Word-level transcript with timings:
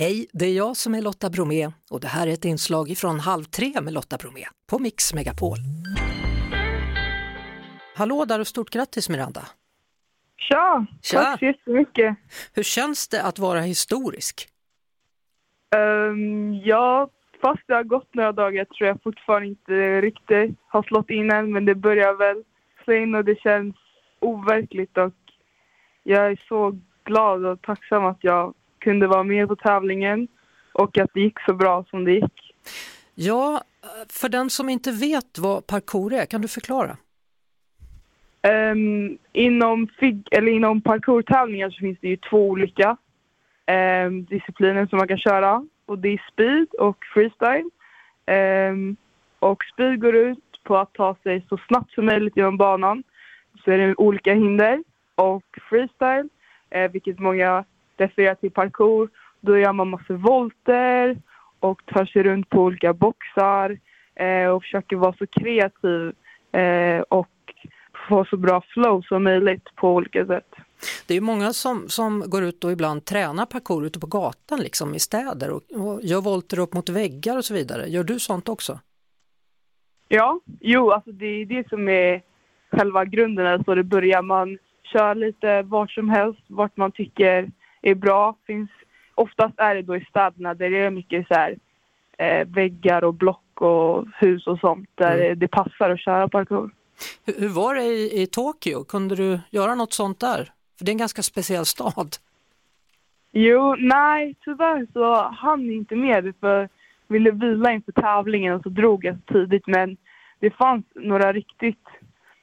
Hej, 0.00 0.26
det 0.32 0.46
är 0.46 0.56
jag 0.56 0.76
som 0.76 0.94
är 0.94 1.02
Lotta 1.02 1.30
Bromé 1.30 1.66
och 1.90 2.00
det 2.00 2.06
här 2.06 2.26
är 2.26 2.32
ett 2.32 2.44
inslag 2.44 2.94
från 2.96 3.20
Halv 3.20 3.44
tre 3.44 3.80
med 3.82 3.92
Lotta 3.92 4.16
Bromé 4.16 4.44
på 4.70 4.78
Mix 4.78 5.14
Megapol. 5.14 5.58
Hallå 7.96 8.24
där 8.24 8.40
och 8.40 8.46
stort 8.46 8.70
grattis 8.70 9.08
Miranda! 9.08 9.40
Tja! 10.36 10.86
Tja. 11.02 11.20
Tack 11.20 11.38
så 11.38 11.44
jättemycket. 11.44 12.16
Hur 12.54 12.62
känns 12.62 13.08
det 13.08 13.22
att 13.22 13.38
vara 13.38 13.60
historisk? 13.60 14.48
Um, 15.76 16.54
ja, 16.54 17.10
fast 17.40 17.62
det 17.66 17.74
har 17.74 17.84
gått 17.84 18.14
några 18.14 18.32
dagar 18.32 18.64
tror 18.64 18.88
jag 18.88 19.02
fortfarande 19.02 19.48
inte 19.48 20.00
riktigt 20.00 20.58
har 20.68 20.82
slått 20.82 21.10
in 21.10 21.30
än, 21.30 21.52
men 21.52 21.64
det 21.64 21.74
börjar 21.74 22.14
väl 22.14 22.44
slå 22.84 22.94
in 22.94 23.14
och 23.14 23.24
det 23.24 23.40
känns 23.40 23.76
overkligt 24.20 24.98
och 24.98 25.14
jag 26.02 26.26
är 26.26 26.40
så 26.48 26.78
glad 27.04 27.46
och 27.46 27.62
tacksam 27.62 28.04
att 28.04 28.24
jag 28.24 28.54
kunde 28.80 29.06
vara 29.06 29.22
med 29.22 29.48
på 29.48 29.56
tävlingen 29.56 30.28
och 30.72 30.98
att 30.98 31.10
det 31.14 31.20
gick 31.20 31.40
så 31.40 31.54
bra 31.54 31.84
som 31.90 32.04
det 32.04 32.12
gick. 32.12 32.54
Ja, 33.14 33.62
för 34.08 34.28
den 34.28 34.50
som 34.50 34.68
inte 34.68 34.92
vet 34.92 35.38
vad 35.38 35.66
parkour 35.66 36.12
är, 36.12 36.26
kan 36.26 36.42
du 36.42 36.48
förklara? 36.48 36.96
Um, 38.42 39.18
inom, 39.32 39.88
eller 40.30 40.52
inom 40.52 40.80
parkourtävlingar 40.80 41.70
så 41.70 41.78
finns 41.78 41.98
det 42.00 42.08
ju 42.08 42.16
två 42.16 42.48
olika 42.48 42.96
um, 44.06 44.24
discipliner 44.24 44.86
som 44.86 44.98
man 44.98 45.08
kan 45.08 45.18
köra. 45.18 45.66
Och 45.86 45.98
det 45.98 46.08
är 46.08 46.22
speed 46.32 46.68
och 46.78 47.04
freestyle. 47.14 47.70
Um, 48.70 48.96
och 49.38 49.64
speed 49.72 50.00
går 50.00 50.16
ut 50.16 50.62
på 50.64 50.76
att 50.76 50.92
ta 50.92 51.16
sig 51.22 51.46
så 51.48 51.58
snabbt 51.68 51.92
som 51.92 52.06
möjligt 52.06 52.36
genom 52.36 52.56
banan. 52.56 53.02
Så 53.64 53.70
är 53.70 53.78
det 53.78 53.94
olika 53.94 54.34
hinder. 54.34 54.82
Och 55.14 55.58
freestyle, 55.70 56.28
eh, 56.70 56.90
vilket 56.90 57.18
många 57.18 57.64
refererar 58.00 58.34
till 58.34 58.50
parkour, 58.50 59.08
då 59.40 59.58
gör 59.58 59.72
man 59.72 59.88
massor 59.88 60.14
volter 60.14 61.18
och 61.60 61.86
tar 61.86 62.04
sig 62.04 62.22
runt 62.22 62.48
på 62.48 62.62
olika 62.62 62.92
boxar 62.92 63.78
eh, 64.14 64.48
och 64.48 64.62
försöker 64.62 64.96
vara 64.96 65.12
så 65.18 65.26
kreativ 65.26 66.12
eh, 66.52 67.00
och 67.00 67.28
få 68.08 68.24
så 68.24 68.36
bra 68.36 68.62
flow 68.68 69.02
som 69.02 69.24
möjligt 69.24 69.74
på 69.74 69.94
olika 69.94 70.26
sätt. 70.26 70.54
Det 71.06 71.14
är 71.14 71.20
många 71.20 71.52
som, 71.52 71.88
som 71.88 72.24
går 72.26 72.42
ut 72.42 72.64
och 72.64 72.72
ibland 72.72 73.04
tränar 73.04 73.46
parkour 73.46 73.86
ute 73.86 74.00
på 74.00 74.06
gatan 74.06 74.60
liksom 74.60 74.94
i 74.94 74.98
städer 74.98 75.50
och, 75.50 75.62
och 75.72 76.00
gör 76.02 76.20
volter 76.20 76.58
upp 76.58 76.74
mot 76.74 76.88
väggar 76.88 77.36
och 77.36 77.44
så 77.44 77.54
vidare. 77.54 77.86
Gör 77.86 78.04
du 78.04 78.18
sånt 78.18 78.48
också? 78.48 78.78
Ja, 80.08 80.40
jo, 80.60 80.90
alltså 80.90 81.12
det 81.12 81.26
är 81.26 81.46
det 81.46 81.68
som 81.68 81.88
är 81.88 82.22
själva 82.70 83.04
grunden, 83.04 83.46
alltså 83.46 83.74
det 83.74 83.84
börjar. 83.84 84.22
Man 84.22 84.58
kör 84.92 85.14
lite 85.14 85.62
vart 85.62 85.90
som 85.90 86.08
helst, 86.08 86.40
vart 86.46 86.76
man 86.76 86.92
tycker 86.92 87.50
är 87.82 87.94
bra. 87.94 88.36
Finns, 88.46 88.70
oftast 89.14 89.54
är 89.56 89.74
det 89.74 89.82
då 89.82 89.96
i 89.96 90.04
städerna 90.04 90.54
där 90.54 90.70
det 90.70 90.78
är 90.78 90.90
mycket 90.90 91.28
så 91.28 91.34
här, 91.34 91.56
eh, 92.18 92.46
väggar 92.48 93.04
och 93.04 93.14
block 93.14 93.60
och 93.60 94.06
hus 94.14 94.46
och 94.46 94.60
sånt 94.60 94.88
där 94.94 95.16
Mm. 95.24 95.38
det 95.38 95.48
passar 95.48 95.90
att 95.90 96.00
köra 96.00 96.28
parkour. 96.28 96.70
Hur, 97.26 97.40
hur 97.40 97.48
var 97.48 97.74
det 97.74 97.82
i, 97.84 98.22
i 98.22 98.26
Tokyo? 98.26 98.84
Kunde 98.84 99.16
du 99.16 99.40
göra 99.50 99.74
något 99.74 99.92
sånt 99.92 100.20
där? 100.20 100.50
För 100.78 100.84
det 100.84 100.90
är 100.90 100.92
en 100.92 100.98
ganska 100.98 101.22
speciell 101.22 101.64
stad. 101.64 102.16
Jo, 103.32 103.76
nej, 103.78 104.34
tyvärr 104.44 104.86
så 104.92 105.14
hann 105.22 105.70
inte 105.70 105.96
med 105.96 106.24
det 106.24 106.32
för 106.40 106.68
ville 107.08 107.30
vila 107.30 107.72
inför 107.72 107.92
tävlingen 107.92 108.54
och 108.54 108.62
så 108.62 108.68
drog 108.68 109.04
jag 109.04 109.14
så 109.16 109.32
tidigt. 109.32 109.66
Men 109.66 109.96
det 110.40 110.50
fanns 110.50 110.84
några 110.94 111.32
riktigt 111.32 111.86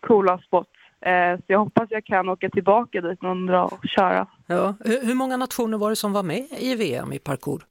coola 0.00 0.38
spots. 0.38 0.70
Eh, 1.06 1.36
så 1.36 1.42
jag 1.46 1.58
hoppas 1.58 1.86
jag 1.90 2.04
kan 2.04 2.28
åka 2.28 2.50
tillbaka 2.50 3.00
dit 3.00 3.22
någon 3.22 3.46
dag 3.46 3.72
och 3.72 3.84
köra. 3.88 4.26
Ja. 4.46 4.74
Hur, 4.84 5.14
många 5.14 5.36
nationer 5.36 5.78
var 5.78 5.90
det 5.90 5.96
som 5.96 6.12
var 6.12 6.22
med 6.22 6.46
i 6.58 6.74
VM 6.74 7.12
i 7.12 7.18
parkour? 7.18 7.62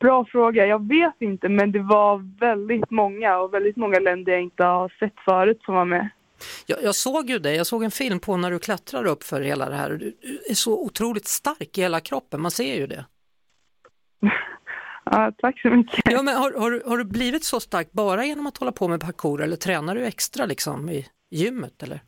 Bra 0.00 0.24
fråga. 0.24 0.66
Jag 0.66 0.88
vet 0.88 1.14
inte, 1.20 1.48
men 1.48 1.72
det 1.72 1.78
var 1.82 2.38
väldigt 2.40 2.90
många 2.90 3.38
och 3.38 3.54
väldigt 3.54 3.76
många 3.76 3.98
länder 3.98 4.32
jag 4.32 4.42
inte 4.42 4.64
har 4.64 4.88
sett 4.98 5.14
förut 5.24 5.60
som 5.64 5.74
var 5.74 5.84
med. 5.84 6.08
Jag, 6.66 6.82
jag 6.82 6.94
såg 6.94 7.30
ju 7.30 7.38
det, 7.38 7.54
jag 7.54 7.66
såg 7.66 7.84
en 7.84 7.90
film 7.90 8.20
på 8.20 8.36
när 8.36 8.50
du 8.50 8.58
klättrar 8.58 9.04
upp 9.06 9.22
för 9.22 9.40
hela 9.40 9.68
det 9.68 9.74
här. 9.74 9.90
Du, 9.90 10.16
är 10.50 10.54
så 10.54 10.84
otroligt 10.84 11.26
stark 11.26 11.78
i 11.78 11.80
hela 11.80 12.00
kroppen, 12.00 12.40
man 12.40 12.50
ser 12.50 12.74
ju 12.76 12.86
det. 12.86 13.04
Ja, 15.04 15.32
tack 15.38 15.60
så 15.60 15.68
mycket. 15.70 16.12
Ja, 16.12 16.22
men 16.22 16.36
har, 16.36 16.52
har, 16.52 16.70
du- 16.70 16.82
har 16.86 16.98
du 16.98 17.04
blivit 17.04 17.44
så 17.44 17.60
stark 17.60 17.92
bara 17.92 18.24
genom 18.24 18.46
att 18.46 18.56
hålla 18.58 18.72
på 18.72 18.88
med 18.88 19.00
parkour 19.00 19.42
eller 19.42 19.56
tränar 19.56 19.94
du 19.94 20.06
extra 20.06 20.46
liksom 20.46 20.90
i 20.90 21.06
gymmet 21.30 21.82
eller? 21.82 22.00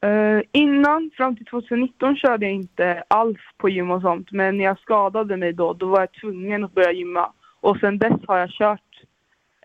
Eh, 0.00 0.42
innan, 0.52 1.10
fram 1.16 1.36
till 1.36 1.46
2019, 1.46 2.16
körde 2.16 2.46
jag 2.46 2.54
inte 2.54 3.04
alls 3.08 3.38
på 3.56 3.68
gym 3.68 3.90
och 3.90 4.00
sånt. 4.02 4.32
Men 4.32 4.56
när 4.58 4.64
jag 4.64 4.78
skadade 4.78 5.36
mig 5.36 5.52
då, 5.52 5.72
då 5.72 5.86
var 5.86 6.00
jag 6.00 6.12
tvungen 6.12 6.64
att 6.64 6.74
börja 6.74 6.92
gymma. 6.92 7.32
Och 7.60 7.76
sen 7.80 7.98
dess 7.98 8.20
har 8.26 8.38
jag 8.38 8.50
kört 8.50 9.02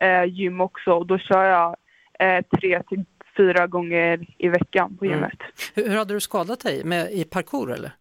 eh, 0.01 0.23
gym 0.25 0.61
också 0.61 0.91
och 0.91 1.07
då 1.07 1.17
kör 1.17 1.43
jag 1.43 1.75
eh, 2.19 2.45
tre 2.59 2.83
till 2.83 3.03
fyra 3.37 3.67
gånger 3.67 4.25
i 4.37 4.49
veckan 4.49 4.97
på 4.97 5.05
Mm. 5.05 5.15
gymmet. 5.17 5.39
Hur, 5.75 5.89
hur 5.89 5.97
hade 5.97 6.13
du 6.13 6.19
skadat 6.19 6.59
dig 6.59 6.83
med, 6.85 7.11
i 7.11 7.23
parkour 7.23 7.71
eller? 7.71 7.91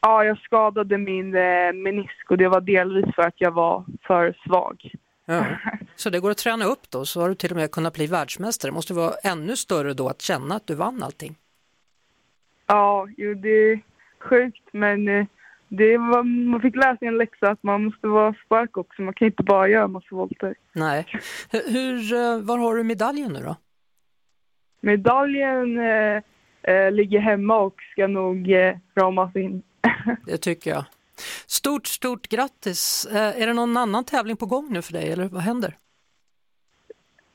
Ja, 0.00 0.24
jag 0.24 0.38
skadade 0.38 0.98
min 0.98 1.30
menisk 1.82 2.30
och 2.30 2.38
det 2.38 2.48
var 2.48 2.60
delvis 2.60 3.14
för 3.14 3.22
att 3.22 3.34
jag 3.40 3.50
var 3.50 3.84
för 4.06 4.34
svag. 4.46 4.90
Ja. 5.24 5.46
Så 5.96 6.10
det 6.10 6.20
går 6.20 6.30
att 6.30 6.38
träna 6.38 6.64
upp 6.64 6.90
då, 6.90 7.04
så 7.04 7.20
har 7.20 7.28
du 7.28 7.34
till 7.34 7.50
och 7.50 7.56
med 7.56 7.70
kunnat 7.70 7.94
bli 7.94 8.06
världsmästare. 8.06 8.70
Det 8.70 8.74
måste 8.74 8.94
vara 8.94 9.14
ännu 9.22 9.56
större 9.56 9.94
då 9.94 10.08
att 10.08 10.22
känna 10.22 10.54
att 10.54 10.66
du 10.66 10.74
vann 10.74 11.02
allting. 11.02 11.36
Ja, 12.66 13.08
jo, 13.16 13.34
det 13.34 13.48
är 13.48 13.80
sjukt 14.18 14.68
men 14.72 15.08
eh, 15.08 15.26
det 15.68 15.98
var, 15.98 16.22
man 16.22 16.60
fick 16.60 16.76
lära 16.76 16.96
sig 16.96 17.08
en 17.08 17.18
läxa 17.18 17.50
att 17.50 17.62
man 17.62 17.84
måste 17.84 18.06
vara 18.06 18.34
stark 18.46 18.76
också. 18.76 19.02
Man 19.02 19.14
kan 19.14 19.26
inte 19.26 19.42
bara 19.42 19.68
göra 19.68 19.88
massa 19.88 20.06
volter. 20.10 20.54
Nej. 20.72 21.06
Hur, 21.50 21.72
hur, 21.72 22.14
eh, 22.14 22.38
var 22.38 22.58
har 22.58 22.76
du 22.76 22.82
medaljen 22.82 23.32
nu 23.32 23.40
då? 23.40 23.56
Medaljen 24.80 25.78
eh, 25.78 26.22
eh, 26.62 26.92
ligger 26.92 27.20
hemma 27.20 27.56
och 27.56 27.74
ska 27.92 28.06
nog 28.06 28.52
eh, 28.52 28.76
ramas 28.94 29.36
in. 29.36 29.62
Det 30.26 30.36
tycker 30.36 30.70
jag. 30.70 30.84
Stort, 31.58 31.86
stort 31.86 32.28
grattis! 32.28 33.06
Eh, 33.06 33.42
Är 33.42 33.46
det 33.46 33.52
någon 33.52 33.76
annan 33.76 34.04
tävling 34.04 34.36
på 34.36 34.46
gång 34.46 34.72
nu 34.72 34.82
för 34.82 34.92
dig 34.92 35.12
eller 35.12 35.28
vad 35.28 35.42
händer? 35.42 35.76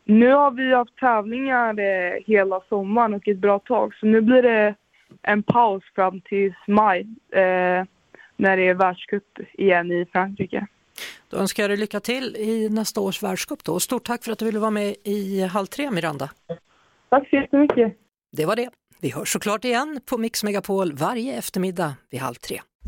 Nu 0.03 0.31
har 0.31 0.51
vi 0.51 0.73
haft 0.73 0.97
tävlingar 0.97 1.79
eh, 1.79 2.23
hela 2.25 2.61
sommaren 2.69 3.13
och 3.13 3.27
ett 3.27 3.37
bra 3.37 3.59
tag 3.59 3.95
så 3.95 4.05
nu 4.05 4.21
blir 4.21 4.41
det 4.41 4.75
en 5.21 5.43
paus 5.43 5.83
fram 5.95 6.21
till 6.21 6.53
maj 6.67 7.01
eh, 7.31 7.85
när 8.35 8.57
det 8.57 8.67
är 8.67 8.73
världscup 8.73 9.39
igen 9.53 9.91
i 9.91 10.05
Frankrike. 10.11 10.67
Då 11.29 11.37
önskar 11.37 11.63
jag 11.63 11.69
dig 11.69 11.77
lycka 11.77 11.99
till 11.99 12.35
i 12.35 12.69
nästa 12.69 13.01
års 13.01 13.23
världscup 13.23 13.63
då. 13.63 13.79
Stort 13.79 14.05
tack 14.05 14.23
för 14.23 14.31
att 14.31 14.39
du 14.39 14.45
ville 14.45 14.59
vara 14.59 14.71
med 14.71 14.95
i 15.03 15.41
Halv 15.41 15.65
tre 15.65 15.91
Miranda. 15.91 16.29
Tack 17.09 17.29
så 17.29 17.35
jättemycket! 17.35 17.97
Det 18.31 18.45
var 18.45 18.55
det. 18.55 18.69
Vi 19.01 19.09
hörs 19.11 19.33
såklart 19.33 19.65
igen 19.65 20.01
på 20.05 20.17
Mix 20.17 20.43
Megapol 20.43 20.93
varje 20.93 21.37
eftermiddag 21.37 21.93
vid 22.09 22.21
halv 22.21 22.35
tre. 22.35 22.61